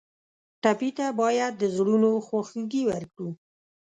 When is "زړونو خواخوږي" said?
1.75-2.81